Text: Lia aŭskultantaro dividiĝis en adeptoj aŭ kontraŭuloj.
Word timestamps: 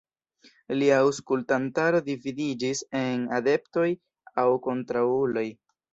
Lia 0.77 0.95
aŭskultantaro 1.01 1.99
dividiĝis 2.09 2.81
en 3.03 3.27
adeptoj 3.41 3.87
aŭ 4.45 4.51
kontraŭuloj. 4.69 5.49